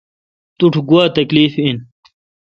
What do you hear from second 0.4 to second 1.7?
تو ٹھ گوا تکلیف